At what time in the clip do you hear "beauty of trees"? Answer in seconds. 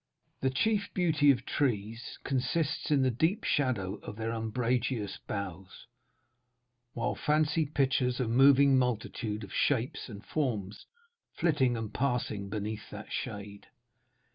0.95-2.17